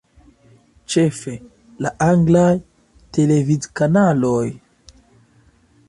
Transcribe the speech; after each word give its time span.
Ĉefe 0.93 1.33
la 1.87 1.91
anglaj 2.07 2.47
televidkanaloj. 3.19 4.45